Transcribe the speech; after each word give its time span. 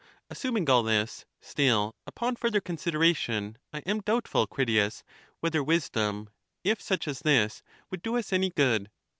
Assuming 0.31 0.67
all 0.67 0.81
this, 0.81 1.25
still, 1.41 1.93
upon 2.07 2.35
further 2.35 2.59
consideration, 2.59 3.59
I 3.71 3.81
am 3.85 3.99
doubtful, 3.99 4.47
Critias, 4.47 5.03
whether 5.41 5.63
wisdom, 5.63 6.29
if 6.63 6.81
such 6.81 7.07
as 7.07 7.19
this, 7.19 7.61
would 7.91 8.01
do 8.01 8.17
us 8.17 8.33
any 8.33 8.49
good. 8.49 8.89